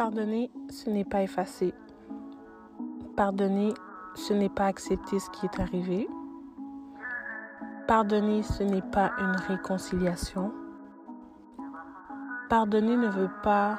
[0.00, 1.74] Pardonner, ce n'est pas effacer.
[3.18, 3.74] Pardonner,
[4.14, 6.08] ce n'est pas accepter ce qui est arrivé.
[7.86, 10.54] Pardonner, ce n'est pas une réconciliation.
[12.48, 13.78] Pardonner ne veut pas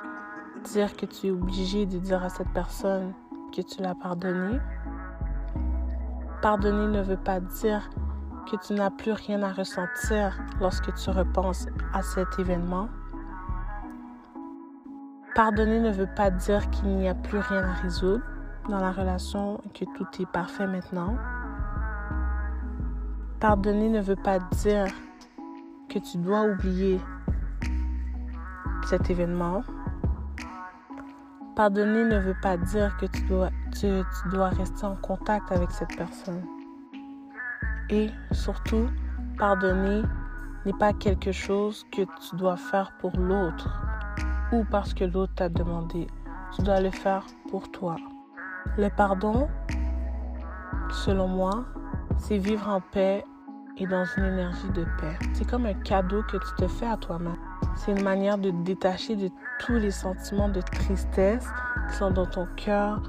[0.63, 3.13] dire que tu es obligé de dire à cette personne
[3.51, 4.59] que tu l'as pardonné.
[6.43, 7.89] Pardonner ne veut pas dire
[8.45, 12.89] que tu n'as plus rien à ressentir lorsque tu repenses à cet événement.
[15.33, 18.21] Pardonner ne veut pas dire qu'il n'y a plus rien à résoudre
[18.67, 21.15] dans la relation et que tout est parfait maintenant.
[23.39, 24.87] Pardonner ne veut pas dire
[25.87, 26.99] que tu dois oublier
[28.85, 29.63] cet événement.
[31.55, 35.71] Pardonner ne veut pas dire que tu dois, tu, tu dois rester en contact avec
[35.71, 36.43] cette personne.
[37.89, 38.89] Et surtout,
[39.37, 40.01] pardonner
[40.65, 43.90] n'est pas quelque chose que tu dois faire pour l'autre
[44.51, 46.07] ou parce que l'autre t'a demandé.
[46.55, 47.95] Tu dois le faire pour toi.
[48.77, 49.47] Le pardon,
[50.91, 51.65] selon moi,
[52.17, 53.23] c'est vivre en paix
[53.77, 55.17] et dans une énergie de paix.
[55.33, 57.37] C'est comme un cadeau que tu te fais à toi-même.
[57.75, 61.47] C'est une manière de te détacher de tous les sentiments de tristesse
[61.89, 63.01] qui sont dans ton cœur,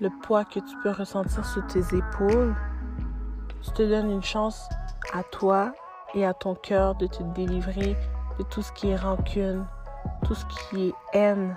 [0.00, 2.54] le poids que tu peux ressentir sur tes épaules.
[3.62, 4.68] Tu te donnes une chance
[5.12, 5.72] à toi
[6.14, 7.96] et à ton cœur de te délivrer
[8.38, 9.64] de tout ce qui est rancune,
[10.24, 11.56] tout ce qui est haine,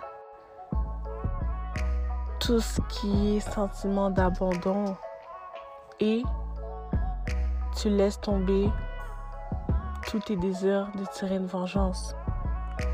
[2.39, 4.95] tout ce qui est sentiment d'abandon.
[5.99, 6.23] Et
[7.75, 8.69] tu laisses tomber
[10.07, 12.16] tous tes désirs de tirer une vengeance.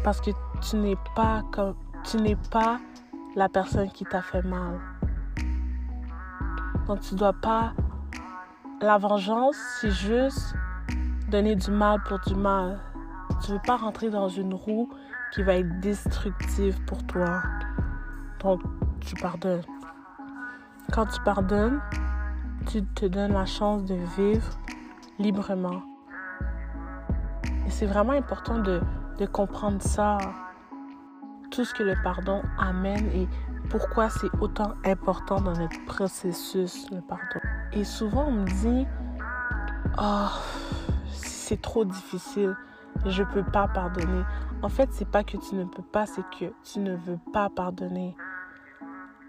[0.03, 2.79] Parce que tu n'es pas comme tu n'es pas
[3.35, 4.79] la personne qui t'a fait mal.
[6.88, 7.73] Donc tu dois pas
[8.81, 10.53] la vengeance, c'est juste
[11.29, 12.79] donner du mal pour du mal.
[13.44, 14.89] Tu veux pas rentrer dans une roue
[15.36, 17.44] qui va être destructive pour toi.
[18.41, 18.61] Donc,
[19.01, 19.63] tu pardonnes.
[20.94, 21.81] Quand tu pardonnes,
[22.68, 24.47] tu te donnes la chance de vivre
[25.19, 25.81] librement.
[27.68, 28.79] Et c'est vraiment important de,
[29.18, 30.18] de comprendre ça,
[31.52, 33.28] tout ce que le pardon amène et
[33.69, 37.41] pourquoi c'est autant important dans notre processus, le pardon.
[37.73, 38.88] Et souvent, on me dit,
[39.97, 40.29] oh,
[41.12, 42.56] c'est trop difficile
[43.05, 44.23] je peux pas pardonner.
[44.61, 47.49] En fait, c'est pas que tu ne peux pas, c'est que tu ne veux pas
[47.49, 48.16] pardonner.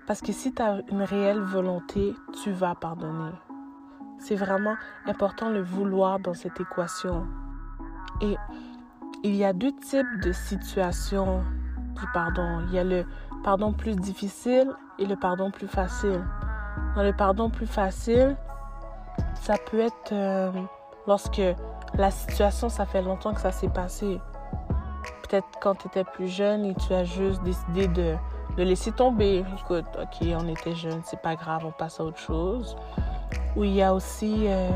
[0.07, 3.33] Parce que si tu as une réelle volonté, tu vas pardonner.
[4.19, 4.77] C'est vraiment
[5.07, 7.27] important le vouloir dans cette équation.
[8.21, 8.37] Et
[9.25, 11.43] il y a deux types de situations
[11.95, 12.61] du pardon.
[12.69, 13.05] Il y a le
[13.43, 16.25] pardon plus difficile et le pardon plus facile.
[16.95, 18.37] Dans le pardon plus facile,
[19.35, 20.51] ça peut être euh,
[21.07, 21.43] lorsque
[21.99, 24.21] la situation, ça fait longtemps que ça s'est passé.
[25.23, 28.15] Peut-être quand tu étais plus jeune et tu as juste décidé de,
[28.57, 29.45] de laisser tomber.
[29.61, 32.77] Écoute, ok, on était jeunes, c'est pas grave, on passe à autre chose.
[33.57, 34.71] Ou il y a aussi euh,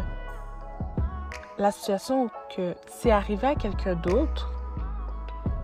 [1.58, 4.50] la situation que c'est arrivé à quelqu'un d'autre,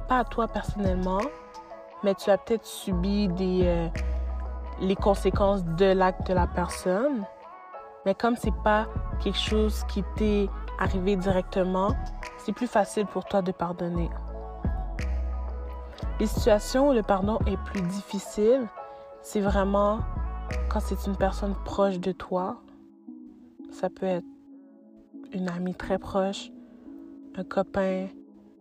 [0.09, 1.23] pas à toi personnellement,
[2.05, 3.89] mais tu as peut-être subi des, euh,
[4.81, 7.25] les conséquences de l'acte de la personne.
[8.05, 8.87] Mais comme c'est pas
[9.21, 11.95] quelque chose qui t'est arriver directement,
[12.39, 14.11] c'est plus facile pour toi de pardonner.
[16.21, 18.69] Les situations où le pardon est plus difficile,
[19.23, 20.01] c'est vraiment
[20.71, 22.63] quand c'est une personne proche de toi.
[23.71, 24.27] Ça peut être
[25.33, 26.51] une amie très proche,
[27.37, 28.09] un copain.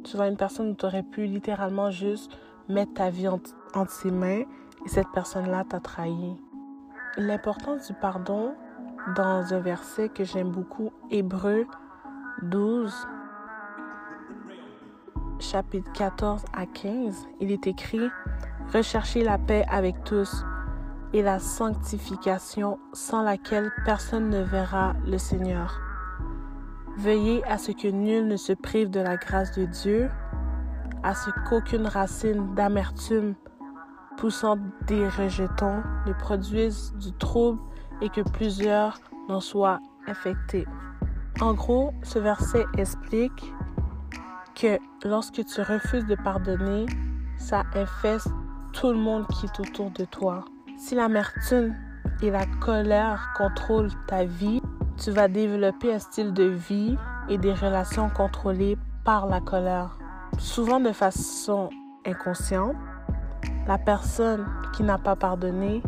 [0.04, 2.32] Tu vois, une personne où tu aurais pu littéralement juste
[2.68, 3.52] mettre ta vie entre,
[3.90, 4.42] ses mains
[4.86, 6.36] et cette personne-là t'a trahi.
[7.18, 8.54] L'importance du pardon
[9.16, 11.66] dans un verset que j'aime beaucoup, Hébreu
[12.42, 12.94] 12,
[15.40, 18.10] chapitre 14 à 15, il est écrit
[18.74, 20.44] Recherchez la paix avec tous
[21.14, 25.80] et la sanctification sans laquelle personne ne verra le Seigneur.
[26.98, 30.10] Veuillez à ce que nul ne se prive de la grâce de Dieu,
[31.04, 33.36] à ce qu'aucune racine d'amertume
[34.18, 34.58] poussant
[34.88, 37.60] des rejetons ne produise du trouble
[38.02, 39.00] et que plusieurs
[39.30, 40.66] n'en soient infectés.
[41.42, 43.54] En gros, ce verset explique
[44.56, 46.86] que lorsque tu refuses de pardonner,
[47.38, 48.30] ça infeste
[48.72, 50.46] tout le monde qui est autour de toi.
[50.78, 51.76] Si l'amertume
[52.22, 54.62] et la colère contrôlent ta vie,
[54.98, 56.98] tu vas développer un style de vie
[57.28, 59.98] et des relations contrôlées par la colère.
[60.38, 61.70] Souvent de façon
[62.06, 62.76] inconsciente,
[63.68, 65.84] la personne qui n'a pas pardonné,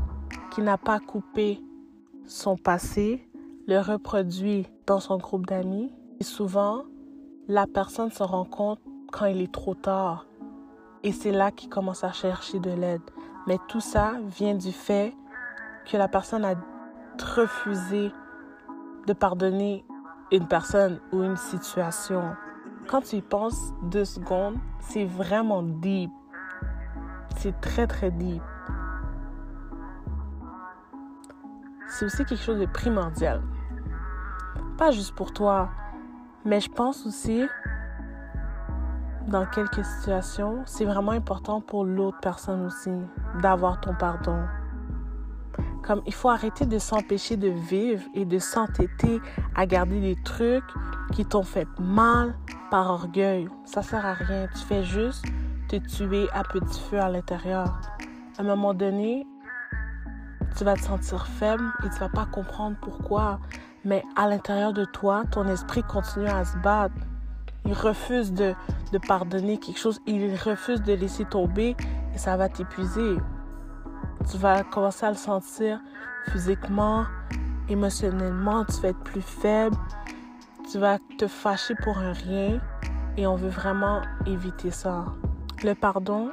[0.52, 1.62] qui n'a pas coupé
[2.26, 3.27] son passé,
[3.68, 5.92] le reproduit dans son groupe d'amis.
[6.19, 6.84] Et souvent,
[7.48, 8.80] la personne se rend compte
[9.12, 10.25] quand il est trop tard.
[11.04, 13.02] Et c'est là qu'il commence à chercher de l'aide.
[13.46, 15.14] Mais tout ça vient du fait
[15.86, 16.56] que la personne a
[17.36, 18.12] refusé
[19.06, 19.86] de pardonner
[20.31, 22.36] une personne ou une situation.
[22.88, 26.12] Quand tu y penses deux secondes, c'est vraiment deep.
[27.38, 28.42] C'est très très deep.
[31.88, 33.42] C'est aussi quelque chose de primordial.
[34.78, 35.70] Pas juste pour toi,
[36.46, 37.48] mais je pense aussi,
[39.28, 42.92] dans quelques situations, c'est vraiment important pour l'autre personne aussi
[43.42, 44.38] d'avoir ton pardon.
[45.82, 49.20] Comme il faut arrêter de s'empêcher de vivre et de s'entêter
[49.56, 50.64] à garder des trucs
[51.12, 52.36] qui t'ont fait mal
[52.70, 53.48] par orgueil.
[53.66, 54.48] Ça sert à rien.
[54.54, 55.26] Tu fais juste
[55.70, 57.80] te tuer à petit feu à l'intérieur.
[58.38, 59.26] À un moment donné,
[60.56, 63.40] tu vas te sentir faible et tu vas pas comprendre pourquoi.
[63.88, 66.94] Mais à l'intérieur de toi, ton esprit continue à se battre.
[67.63, 68.54] Il refuse de,
[68.92, 70.01] de pardonner quelque chose.
[70.06, 71.74] Il refuse de laisser tomber
[72.13, 73.16] et ça va t'épuiser.
[74.30, 75.80] Tu vas commencer à le sentir
[76.34, 77.06] physiquement,
[77.69, 78.66] émotionnellement.
[78.66, 79.78] Tu vas être plus faible.
[80.69, 82.60] Tu vas te fâcher pour un rien.
[83.16, 85.06] Et on veut vraiment éviter ça.
[85.63, 86.31] Le pardon,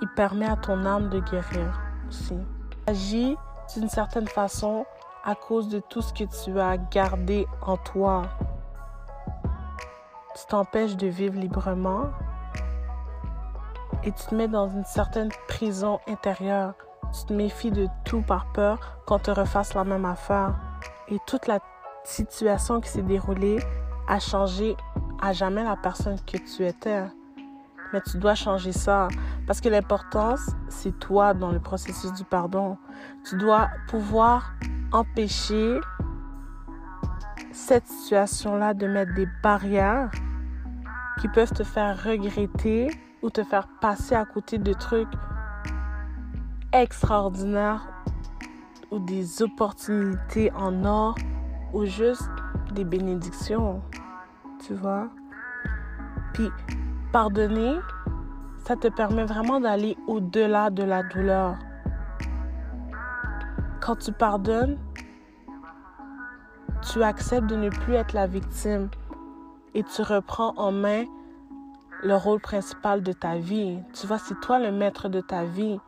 [0.00, 2.38] il permet à ton âme de guérir aussi.
[2.86, 3.36] Agis
[3.76, 4.86] d'une certaine façon
[5.24, 8.22] à cause de tout ce que tu as gardé en toi.
[10.36, 12.10] Tu t'empêches de vivre librement
[14.02, 16.74] et tu te mets dans une certaine prison intérieure.
[17.18, 20.54] Tu te méfies de tout par peur qu'on te refasse la même affaire.
[21.08, 21.58] Et toute la
[22.04, 23.58] situation qui s'est déroulée
[24.08, 24.76] a changé
[25.22, 27.02] à jamais la personne que tu étais.
[27.92, 29.08] Mais tu dois changer ça.
[29.46, 32.76] Parce que l'importance, c'est toi dans le processus du pardon.
[33.24, 34.52] Tu dois pouvoir
[34.94, 35.80] empêcher
[37.52, 40.10] cette situation-là de mettre des barrières
[41.20, 42.88] qui peuvent te faire regretter
[43.20, 45.08] ou te faire passer à côté de trucs
[46.72, 47.88] extraordinaires
[48.92, 51.16] ou des opportunités en or
[51.72, 52.30] ou juste
[52.72, 53.82] des bénédictions.
[54.64, 55.08] Tu vois?
[56.34, 56.50] Puis,
[57.12, 57.74] pardonner,
[58.64, 61.56] ça te permet vraiment d'aller au-delà de la douleur.
[63.84, 64.78] Quand tu pardonnes,
[66.90, 68.88] tu acceptes de ne plus être la victime
[69.74, 71.04] et tu reprends en main
[72.02, 73.78] le rôle principal de ta vie.
[73.92, 75.78] Tu vois, c'est toi le maître de ta vie.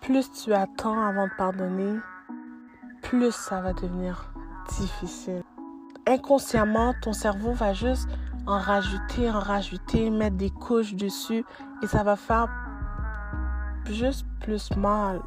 [0.00, 2.00] Plus tu attends avant de pardonner,
[3.02, 4.32] plus ça va devenir
[4.76, 5.44] difficile.
[6.08, 8.08] Inconsciemment, ton cerveau va juste
[8.48, 11.44] en rajouter, en rajouter, mettre des couches dessus
[11.84, 12.48] et ça va faire
[13.86, 15.20] juste plus mal.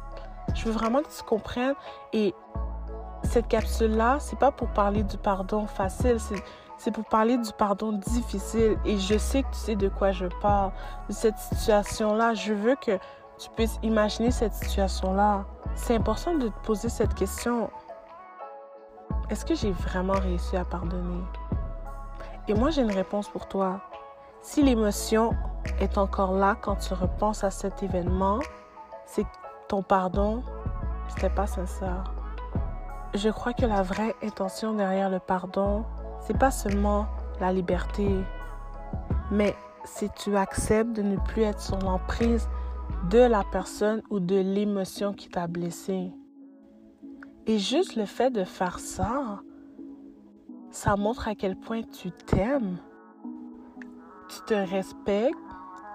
[0.54, 1.74] Je veux vraiment que tu comprennes
[2.12, 2.34] et
[3.24, 6.18] cette capsule-là, c'est pas pour parler du pardon facile,
[6.76, 8.76] c'est pour parler du pardon difficile.
[8.84, 10.72] Et je sais que tu sais de quoi je parle,
[11.08, 12.34] de cette situation-là.
[12.34, 12.98] Je veux que
[13.38, 15.44] tu puisses imaginer cette situation-là.
[15.74, 17.70] C'est important de te poser cette question.
[19.30, 21.22] Est-ce que j'ai vraiment réussi à pardonner?
[22.48, 23.80] Et moi, j'ai une réponse pour toi.
[24.42, 25.34] Si l'émotion
[25.78, 28.40] est encore là quand tu repenses à cet événement,
[29.06, 29.28] c'est que
[29.72, 30.42] ton pardon,
[31.08, 32.12] c'était pas sincère.
[33.14, 35.86] Je crois que la vraie intention derrière le pardon,
[36.20, 37.06] c'est pas seulement
[37.40, 38.06] la liberté,
[39.30, 42.50] mais si tu acceptes de ne plus être sur l'emprise
[43.08, 46.12] de la personne ou de l'émotion qui t'a blessé.
[47.46, 49.40] Et juste le fait de faire ça,
[50.70, 52.76] ça montre à quel point tu t'aimes,
[54.28, 55.38] tu te respectes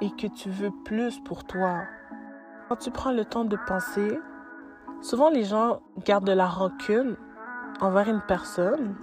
[0.01, 1.83] et que tu veux plus pour toi.
[2.69, 4.19] Quand tu prends le temps de penser,
[5.01, 7.15] souvent les gens gardent de la rancune
[7.79, 8.95] envers une personne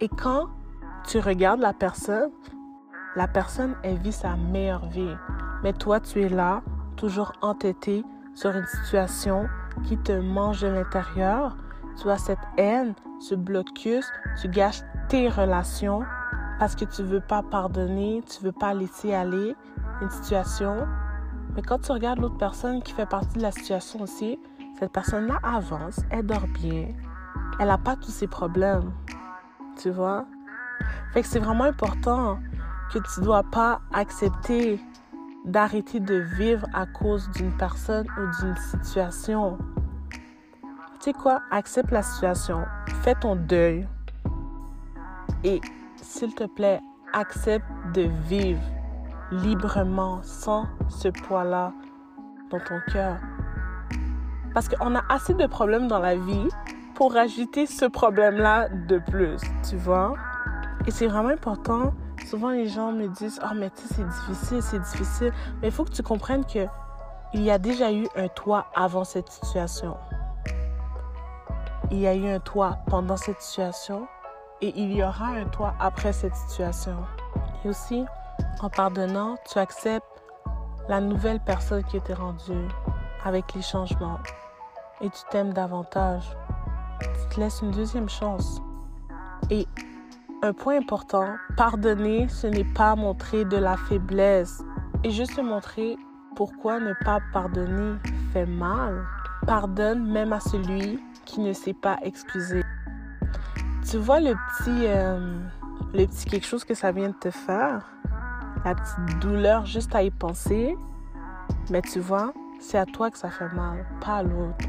[0.00, 0.48] et quand
[1.06, 2.30] tu regardes la personne,
[3.16, 5.16] la personne, elle vit sa meilleure vie.
[5.62, 6.60] Mais toi, tu es là,
[6.96, 9.48] toujours entêté sur une situation
[9.84, 11.56] qui te mange de l'intérieur.
[12.00, 14.06] Tu as cette haine, ce blocus,
[14.38, 16.02] tu gâches tes relations
[16.58, 19.56] parce que tu veux pas pardonner, tu veux pas laisser aller
[20.02, 20.86] une situation.
[21.54, 24.38] Mais quand tu regardes l'autre personne qui fait partie de la situation aussi,
[24.78, 26.88] cette personne-là avance, elle dort bien,
[27.58, 28.92] elle n'a pas tous ses problèmes.
[29.76, 30.24] Tu vois?
[31.12, 32.38] Fait que c'est vraiment important
[32.92, 34.80] que tu dois pas accepter
[35.44, 39.58] d'arrêter de vivre à cause d'une personne ou d'une situation.
[41.00, 41.40] Tu sais quoi?
[41.50, 42.64] Accepte la situation.
[43.02, 43.86] Fais ton deuil.
[45.44, 45.60] Et
[45.96, 46.80] s'il te plaît,
[47.12, 48.60] accepte de vivre
[49.30, 51.72] librement sans ce poids-là
[52.50, 53.16] dans ton cœur.
[54.54, 56.48] Parce qu'on a assez de problèmes dans la vie
[56.94, 60.14] pour ajouter ce problème-là de plus, tu vois?
[60.86, 61.92] Et c'est vraiment important.
[62.26, 65.32] Souvent, les gens me disent, oh, mais tu sais, c'est difficile, c'est difficile.
[65.60, 66.66] Mais il faut que tu comprennes que
[67.34, 69.96] il y a déjà eu un toi avant cette situation.
[71.90, 74.08] Il y a eu un toi pendant cette situation
[74.60, 76.96] et il y aura un toi après cette situation.
[77.64, 78.04] Et aussi,
[78.60, 80.04] en pardonnant, tu acceptes
[80.88, 82.68] la nouvelle personne qui était rendue
[83.24, 84.18] avec les changements
[85.00, 86.24] et tu t'aimes davantage.
[87.00, 88.60] Tu te laisses une deuxième chance.
[89.50, 89.66] Et
[90.42, 94.62] un point important, pardonner, ce n'est pas montrer de la faiblesse
[95.04, 95.96] et juste montrer
[96.36, 97.98] pourquoi ne pas pardonner
[98.32, 99.04] fait mal.
[99.46, 102.62] Pardonne même à celui qui ne sait pas excuser.
[103.88, 105.38] Tu vois le petit, euh,
[105.94, 107.90] le petit quelque chose que ça vient de te faire,
[108.64, 110.76] la petite douleur juste à y penser,
[111.70, 114.64] mais tu vois, c'est à toi que ça fait mal, pas à l'autre.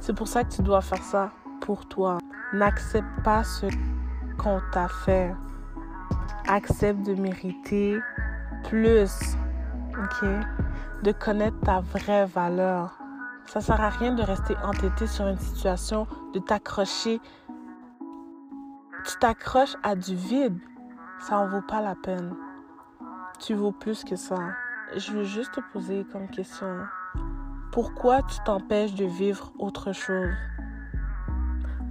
[0.00, 1.30] C'est pour ça que tu dois faire ça
[1.60, 2.18] pour toi.
[2.52, 3.66] N'accepte pas ce
[4.38, 5.34] qu'on t'a fait.
[6.48, 7.98] Accepte de mériter
[8.68, 9.36] plus,
[9.98, 10.28] ok?
[11.02, 12.98] De connaître ta vraie valeur.
[13.46, 17.20] Ça sert à rien de rester entêté sur une situation, de t'accrocher.
[19.04, 20.58] Tu t'accroches à du vide.
[21.20, 22.34] Ça en vaut pas la peine.
[23.38, 24.36] Tu vaux plus que ça.
[24.96, 26.84] Je veux juste te poser comme question.
[27.72, 30.34] Pourquoi tu t'empêches de vivre autre chose?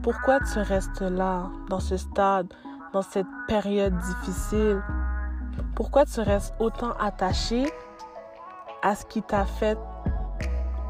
[0.01, 2.53] Pourquoi tu restes là, dans ce stade,
[2.93, 4.81] dans cette période difficile?
[5.75, 7.71] Pourquoi tu restes autant attaché
[8.81, 9.77] à ce qui t'a fait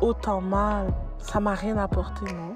[0.01, 0.94] autant mal?
[1.18, 2.56] Ça m'a rien apporté, non?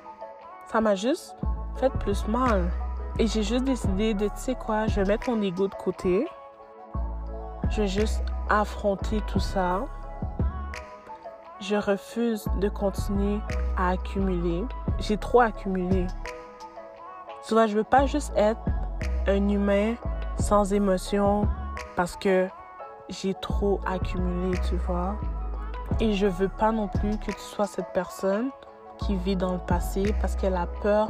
[0.67, 1.35] Ça m'a juste
[1.77, 2.69] fait plus mal.
[3.17, 6.27] Et j'ai juste décidé de, tu sais quoi, je vais mettre mon ego de côté.
[7.69, 9.81] Je vais juste affronter tout ça.
[11.59, 13.39] Je refuse de continuer
[13.77, 14.63] à accumuler.
[14.99, 16.07] J'ai trop accumulé.
[17.45, 18.61] Tu vois, je veux pas juste être
[19.27, 19.95] un humain
[20.37, 21.47] sans émotion
[21.95, 22.47] parce que
[23.09, 25.15] j'ai trop accumulé, tu vois.
[25.99, 28.49] Et je veux pas non plus que tu sois cette personne
[28.99, 31.09] qui vit dans le passé parce qu'elle a peur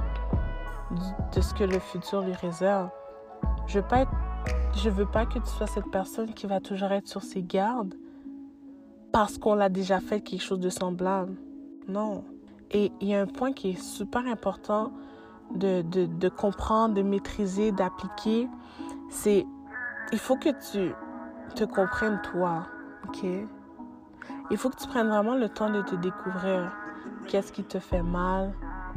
[1.36, 2.90] de ce que le futur lui réserve.
[3.68, 4.06] Je veux pas
[4.76, 7.96] je veux pas que tu sois cette personne qui va toujours être sur ses gardes
[9.12, 11.36] parce qu'on l'a déjà fait quelque chose de semblable.
[11.88, 12.24] Non.
[12.72, 14.92] Et il y a un point qui est super important
[15.54, 18.48] de, de, de comprendre, de maîtriser, d'appliquer.
[19.10, 19.46] C'est,
[20.12, 20.94] il faut que tu
[21.56, 22.68] te comprennes toi,
[23.08, 23.26] ok?
[24.52, 26.72] Il faut que tu prennes vraiment le temps de te découvrir.
[27.28, 28.54] Qu'est-ce qui te fait mal?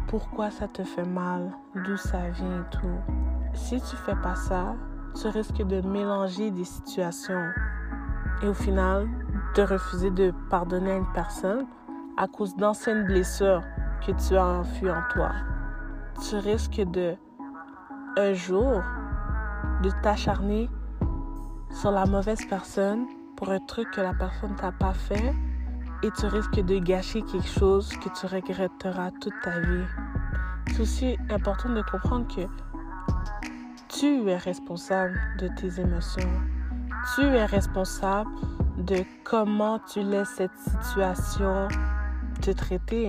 [0.09, 1.53] Pourquoi ça te fait mal?
[1.75, 3.15] D'où ça vient et tout?
[3.55, 4.75] Si tu fais pas ça,
[5.15, 7.49] tu risques de mélanger des situations
[8.43, 9.09] et au final
[9.55, 11.67] de refuser de pardonner à une personne
[12.17, 13.63] à cause d'anciennes blessures
[14.07, 15.31] que tu as enfuies en toi.
[16.21, 17.15] Tu risques de,
[18.19, 18.83] un jour,
[19.83, 20.69] de t'acharner
[21.71, 23.07] sur la mauvaise personne
[23.37, 25.35] pour un truc que la personne t'a pas fait
[26.03, 29.85] et tu risques de gâcher quelque chose que tu regretteras toute ta vie.
[30.69, 32.43] C'est aussi important de comprendre que
[33.89, 36.31] tu es responsable de tes émotions.
[37.15, 38.31] Tu es responsable
[38.79, 41.69] de comment tu laisses cette situation
[42.41, 43.09] te traiter,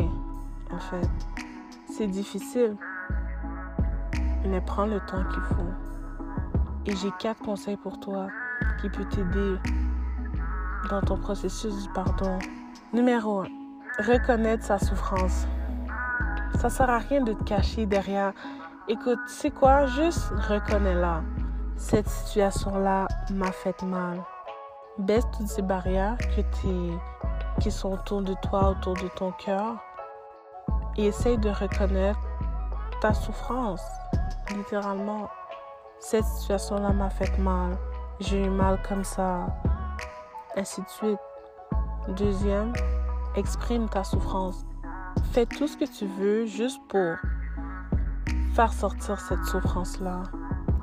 [0.71, 1.09] en fait.
[1.89, 2.75] C'est difficile,
[4.45, 5.73] mais prends le temps qu'il faut.
[6.85, 8.27] Et j'ai quatre conseils pour toi
[8.81, 9.55] qui peuvent t'aider
[10.89, 12.37] dans ton processus du pardon.
[12.93, 13.47] Numéro 1.
[14.03, 15.47] Reconnaître sa souffrance.
[16.59, 18.33] Ça sert à rien de te cacher derrière.
[18.87, 19.87] Écoute, c'est quoi?
[19.87, 21.23] Juste reconnais-la.
[21.75, 24.21] Cette situation-là m'a fait mal.
[24.99, 26.41] Baisse toutes ces barrières que
[27.59, 29.73] qui sont autour de toi, autour de ton cœur.
[30.95, 32.19] Et essaye de reconnaître
[33.01, 33.83] ta souffrance,
[34.55, 35.29] littéralement.
[35.97, 37.75] Cette situation-là m'a fait mal.
[38.19, 39.47] J'ai eu mal comme ça.
[40.55, 41.19] Ainsi de suite.
[42.09, 42.73] Deuxième,
[43.37, 44.65] exprime ta souffrance.
[45.31, 47.15] Fais tout ce que tu veux juste pour
[48.53, 50.23] faire sortir cette souffrance-là.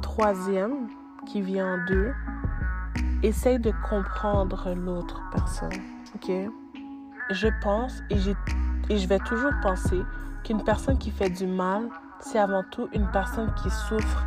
[0.00, 0.88] Troisième,
[1.26, 2.12] qui vient en deux,
[3.22, 5.82] essaye de comprendre l'autre personne.
[6.14, 6.32] OK?
[7.30, 8.16] Je pense et,
[8.88, 10.00] et je vais toujours penser
[10.42, 14.24] qu'une personne qui fait du mal, c'est avant tout une personne qui souffre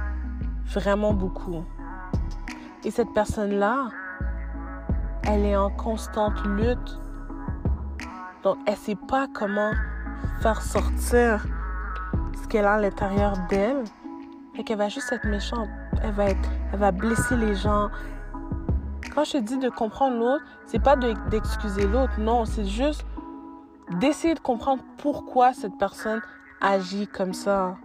[0.67, 1.63] vraiment beaucoup.
[2.83, 3.89] Et cette personne-là,
[5.25, 6.99] elle est en constante lutte.
[8.43, 9.71] Donc, elle ne sait pas comment
[10.41, 11.45] faire sortir
[12.41, 13.83] ce qu'elle a à l'intérieur d'elle.
[14.55, 15.67] Et qu'elle va juste être méchante.
[16.03, 17.89] Elle va, être, elle va blesser les gens.
[19.15, 22.13] Quand je dis de comprendre l'autre, c'est pas d'excuser l'autre.
[22.19, 23.03] Non, c'est juste
[23.99, 26.21] d'essayer de comprendre pourquoi cette personne
[26.61, 27.77] agit comme ça.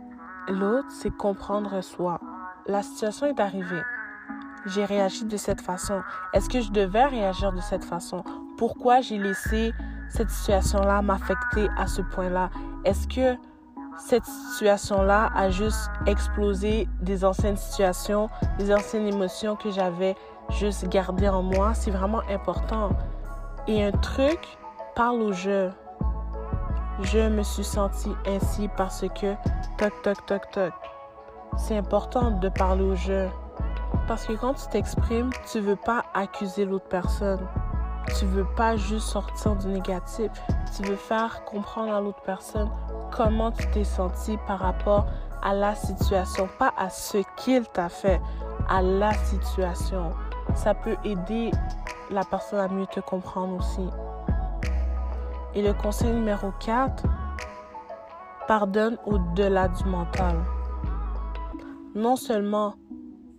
[0.49, 2.21] L'autre, c'est comprendre soi.
[2.67, 3.83] La situation est arrivée
[4.67, 6.03] j'ai réagi de cette façon?
[6.33, 8.25] Est-ce que je devais réagir de cette façon?
[8.57, 9.73] Pourquoi j'ai laissé
[10.11, 12.51] cette situation-là m'affecter à ce point-là?
[12.85, 13.39] Est-ce que
[13.99, 20.15] cette situation-là a juste explosé des anciennes situations, des anciennes émotions que j'avais
[20.51, 21.75] juste gardées en moi?
[21.75, 22.91] C'est vraiment important.
[23.67, 24.41] Et un truc,
[24.95, 25.71] parle au jeu.
[27.03, 29.35] Je me suis sentie ainsi parce que
[29.77, 30.73] toc toc toc toc.
[31.57, 33.29] C'est important de parler au jeu.
[34.09, 37.47] Parce que quand tu t'exprimes, tu veux pas accuser l'autre personne.
[38.19, 40.31] Tu veux pas juste sortir du négatif.
[40.75, 42.71] Tu veux faire comprendre à l'autre personne
[43.15, 45.07] comment tu t'es senti par rapport
[45.43, 48.21] à la situation, pas à ce qu'il t'a fait,
[48.69, 50.13] à la situation.
[50.55, 51.51] Ça peut aider
[52.11, 53.87] la personne à mieux te comprendre aussi.
[55.55, 57.05] Et le conseil numéro 4,
[58.47, 60.39] pardonne au-delà du mental.
[61.95, 62.75] Non seulement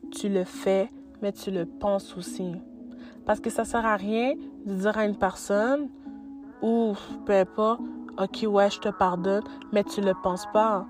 [0.10, 2.56] tu le fais, mais tu le penses aussi.
[3.26, 4.34] Parce que ça sert à rien
[4.66, 5.90] de dire à une personne,
[6.62, 6.94] ou
[7.26, 7.82] peu importe,
[8.18, 10.86] ok, ouais, je te pardonne, mais tu le penses pas.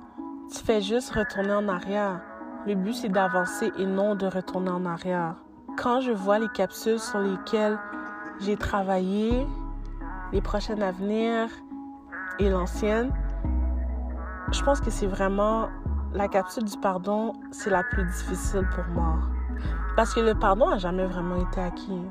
[0.52, 2.22] Tu fais juste retourner en arrière.
[2.66, 5.36] Le but, c'est d'avancer et non de retourner en arrière.
[5.78, 7.78] Quand je vois les capsules sur lesquelles
[8.40, 9.46] j'ai travaillé,
[10.34, 11.50] les prochaines à venir
[12.40, 13.12] et l'ancienne,
[14.52, 15.68] je pense que c'est vraiment
[16.14, 19.20] la capsule du pardon, c'est la plus difficile pour moi.
[19.96, 22.02] Parce que le pardon n'a jamais vraiment été acquis.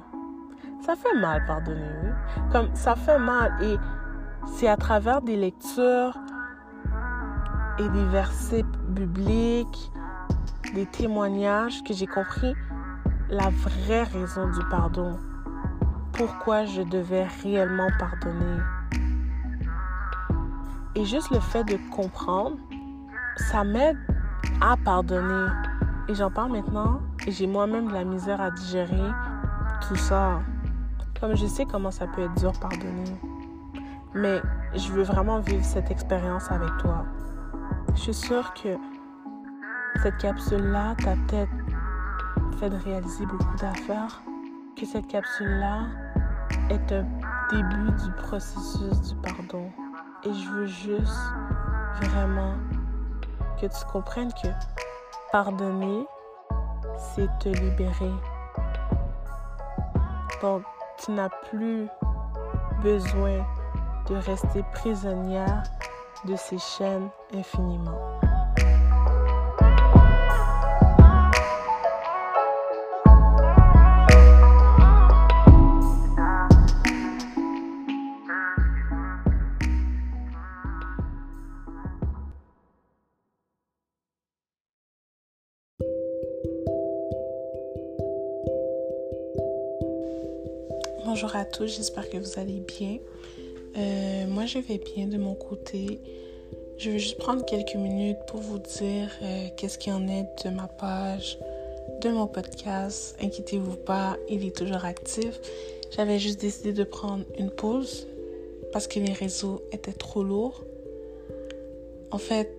[0.85, 2.12] Ça fait mal pardonner.
[2.52, 3.76] Comme ça fait mal et
[4.47, 6.17] c'est à travers des lectures
[7.78, 9.93] et des versets bibliques,
[10.75, 12.55] des témoignages que j'ai compris
[13.31, 15.17] la vraie raison du pardon
[16.19, 18.61] pourquoi je devais réellement pardonner.
[20.97, 22.57] Et juste le fait de comprendre,
[23.38, 23.97] ça m'aide
[24.61, 25.50] à pardonner.
[26.09, 29.11] Et j'en parle maintenant et j'ai moi-même de la misère à digérer
[29.87, 30.40] tout ça.
[31.21, 33.17] Comme je sais comment ça peut être dur pardonner.
[34.15, 34.41] Mais
[34.75, 37.04] je veux vraiment vivre cette expérience avec toi.
[37.95, 38.76] Je suis sûre que
[40.02, 41.50] cette capsule-là t'a peut-être
[42.58, 44.23] fait réaliser beaucoup d'affaires.
[44.76, 45.86] Que cette capsule-là
[46.71, 47.04] est un
[47.50, 49.71] début du processus du pardon.
[50.25, 51.32] Et je veux juste
[52.02, 52.54] vraiment
[53.60, 54.49] que tu comprennes que
[55.32, 56.06] pardonner,
[56.97, 58.12] c'est te libérer.
[60.40, 60.62] Donc,
[60.99, 61.88] tu n'as plus
[62.82, 63.47] besoin
[64.08, 65.62] de rester prisonnière
[66.25, 68.21] de ces chaînes infiniment.
[91.10, 92.99] Bonjour à tous, j'espère que vous allez bien.
[93.78, 96.00] Euh, moi, je vais bien de mon côté.
[96.76, 100.50] Je vais juste prendre quelques minutes pour vous dire euh, qu'est-ce qui en est de
[100.50, 101.38] ma page,
[102.02, 103.16] de mon podcast.
[103.23, 105.40] Inquiétez-vous pas, il est toujours actif.
[105.97, 108.06] J'avais juste décidé de prendre une pause
[108.71, 110.62] parce que les réseaux étaient trop lourds.
[112.10, 112.54] En fait,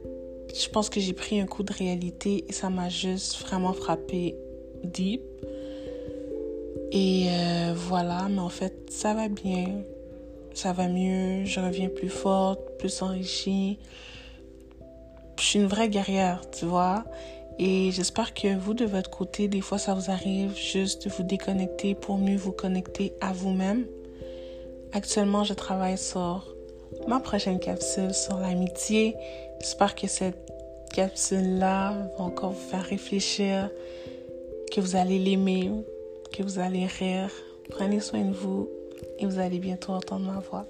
[0.59, 4.35] je pense que j'ai pris un coup de réalité et ça m'a juste vraiment frappé
[4.83, 5.21] deep.
[6.91, 9.81] Et euh, voilà, mais en fait, ça va bien.
[10.53, 11.45] Ça va mieux.
[11.45, 13.79] Je reviens plus forte, plus enrichie.
[15.37, 17.05] Je suis une vraie guerrière, tu vois.
[17.59, 21.23] Et j'espère que vous, de votre côté, des fois, ça vous arrive juste de vous
[21.23, 23.85] déconnecter pour mieux vous connecter à vous-même.
[24.93, 26.55] Actuellement, je travaille sur
[27.07, 29.15] ma prochaine capsule sur l'amitié.
[29.59, 30.51] J'espère que cette
[30.93, 33.69] capsule-là va encore vous faire réfléchir,
[34.71, 35.69] que vous allez l'aimer,
[36.31, 37.31] que vous allez rire.
[37.69, 38.69] Prenez soin de vous
[39.19, 40.65] et vous allez bientôt entendre ma voix.